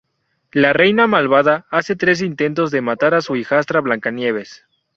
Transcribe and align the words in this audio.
La 0.51 0.73
Reina 0.73 1.05
Malvada 1.05 1.67
hace 1.69 1.95
tres 1.95 2.23
intentos 2.23 2.71
de 2.71 2.81
matar 2.81 3.13
a 3.13 3.21
su 3.21 3.35
hijastra 3.35 3.81
Blancanieves. 3.81 4.65